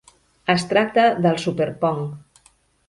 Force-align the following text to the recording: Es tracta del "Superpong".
Es 0.53 0.65
tracta 0.71 1.05
del 1.27 1.39
"Superpong". 1.45 2.05